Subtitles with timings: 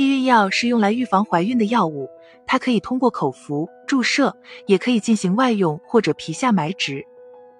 [0.00, 2.08] 避孕药是用来预防怀孕的药物，
[2.46, 4.34] 它可以通过口服、注射，
[4.64, 7.04] 也可以进行外用或者皮下埋植。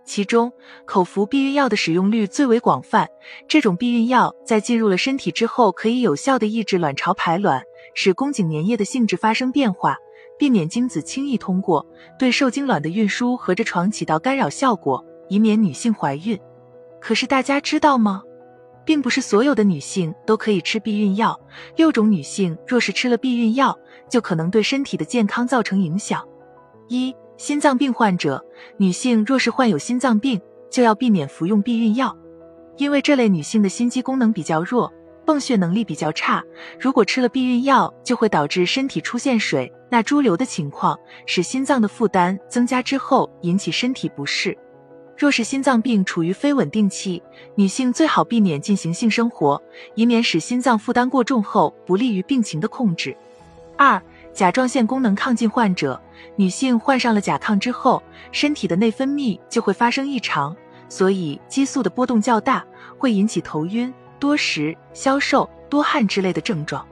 [0.06, 0.50] 其中，
[0.86, 3.06] 口服避孕药的使用率最为广泛。
[3.46, 7.62] 这种避孕药在进入了身体之后，可以有效地抑制卵巢排卵，
[7.92, 9.98] 使宫颈粘液的性质发生变化，
[10.38, 11.86] 避免精子轻易通过，
[12.18, 16.40] 对受精卵的运输和着床起到干扰效果，以免女性怀孕。
[17.02, 18.22] 可是大家知道吗？
[18.84, 21.38] 并不是所有的女性都可以吃避孕药。
[21.76, 23.78] 六种女性若是吃了避孕药，
[24.08, 26.22] 就可能对身体的健康造成影响。
[26.88, 28.44] 一、心脏病患者，
[28.76, 30.40] 女性若是患有心脏病，
[30.70, 32.16] 就要避免服用避孕药，
[32.76, 34.92] 因为这类女性的心肌功能比较弱，
[35.24, 36.42] 泵血能力比较差。
[36.78, 44.56] 如果吃了避孕药，就会导致身体出现水钠潴留的情况，使心脏的负担增加之后引起身体不适。
[45.20, 47.22] 若是心脏病处于非稳定期，
[47.54, 49.62] 女性最好避免进行性生活，
[49.94, 53.14] 以免使心脏负担过重后不利于病情的控制。
[53.76, 54.00] 二、
[54.32, 56.00] 甲状腺功能亢进患者，
[56.36, 60.56] 女性患上了甲亢之后，身体的内分泌就会发生异常，
[60.88, 62.64] 所以激素的波动较大，
[62.96, 66.82] 会引起头晕、多食、消瘦、多汗之类的症状。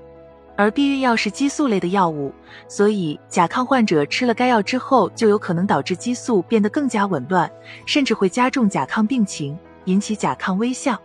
[0.59, 2.35] 而避孕药是激素类的药物，
[2.67, 7.49] 所以甲亢患者吃了该药之后，就有可能导致激素变得更加紊乱，
[7.87, 10.99] 甚至会加重甲亢病情，引起甲亢危象。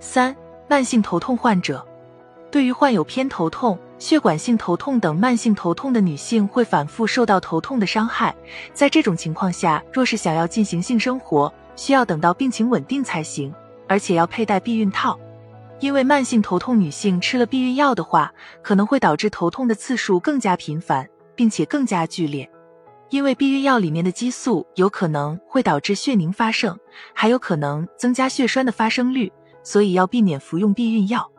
[0.00, 0.34] 三、
[0.66, 1.86] 慢性头痛患者，
[2.50, 8.34] 对于患有偏头痛、血管性头痛等慢性头痛的女性，会反复受到头痛的伤害。
[8.72, 13.54] 在这种情况下，若是想要进行性生活，需要等到病情稳定才行，
[13.86, 15.18] 而且要佩戴避孕套。
[15.78, 18.32] 因为慢性头痛，女性吃了避孕药的话，
[18.62, 22.48] 可能会导致头痛的次数更加频繁，并且更加剧烈。
[23.10, 26.76] 因为避孕药里面的激素有可能会导致血凝发生，
[27.14, 31.30] 还有可能增加血栓的发生率，所以要避免服用避孕药。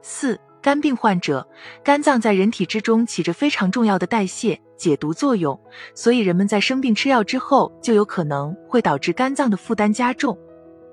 [0.00, 1.48] 四、肝病患者，
[1.82, 5.58] 肝脏在人体之中起着非常重要的代谢、解毒作用，
[5.94, 10.38] 所以人们在生病吃药之后，就有可能会导致肝脏的负担加重。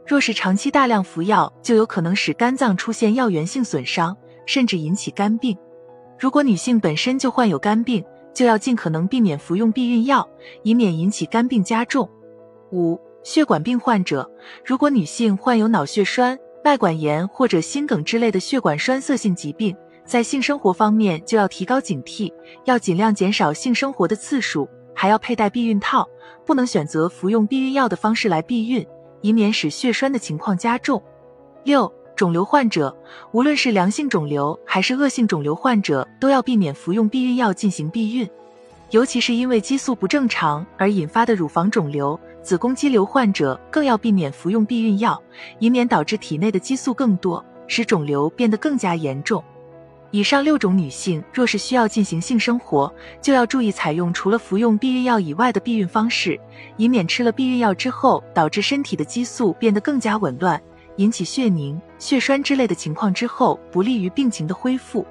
[0.06, 5.58] 若是长期大量服药，就有可能使肝脏出现药源性损伤，甚至引起肝病。
[6.20, 10.28] 如果女性本身就患有肝病，就要尽可能避免服用避孕药，
[10.64, 12.08] 以免引起肝病加重。
[12.72, 14.30] 五、血管病患者，
[14.64, 22.32] 如果女性患有脑血栓、脉管炎或者心梗之类的血管栓塞性疾病，在性生活方面就要提高警惕，
[22.66, 26.08] 要尽量减少性生活的次数，还要佩戴避孕套，
[26.46, 28.86] 不能选择服用避孕药的方式来避孕。
[29.25, 31.02] 以免使血栓的情况加重。
[31.63, 32.96] 六、肿瘤患者，
[33.31, 38.30] 无论是良性肿瘤还是恶性肿瘤患者，都要避免服用避孕药进行避孕。
[38.91, 45.19] 尤其是因为激素不正常而引发的乳房肿瘤、子宫肌瘤患者，更要避免服用避孕药，
[45.58, 49.44] 以免导致体内的激素更多，使肿瘤变得更加严重。
[50.16, 52.90] 以上六种女性若是需要进行性生活，
[53.22, 56.40] 就要注意采用除了服用避孕药以外的避孕方式，
[56.78, 60.62] 以免吃了避孕药之后导致身体的激素变得更加紊乱，
[60.96, 65.06] 引起血凝、血栓之类的情况之后，不利于病情的恢复。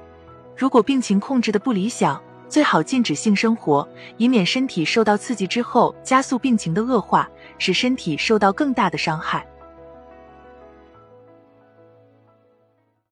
[0.56, 3.86] 如果病情控制的不理想，最好禁止性生活，
[4.16, 7.28] 以免身体受到刺激之后加速病情的恶化，
[7.58, 9.46] 使身体受到更大的伤害。